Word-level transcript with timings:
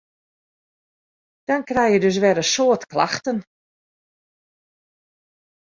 Dan 1.47 1.61
krije 1.69 1.93
je 1.93 1.99
dus 2.05 2.17
wer 2.23 2.37
in 2.43 2.51
soad 2.53 2.81
klachten. 2.91 3.37